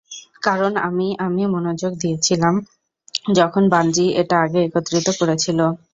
[0.43, 2.55] কারণ আমি-আমি মনোযোগ দিয়েছিলাম
[3.33, 5.65] যখন বাঞ্জি এটা আগে একত্রিত করেছিলো।